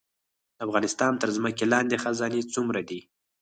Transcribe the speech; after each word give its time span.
د 0.57 0.59
افغانستان 0.67 1.11
تر 1.21 1.29
ځمکې 1.37 1.65
لاندې 1.73 2.01
خزانې 2.03 2.41
څومره 2.53 2.81
دي؟ 2.89 2.99